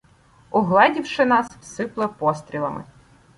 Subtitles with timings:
[0.51, 2.83] Угледівши нас, сипле пострілами.